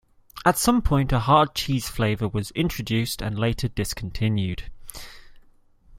[0.45, 4.63] At some point a Hard Cheese flavour was introduced and later discontinued.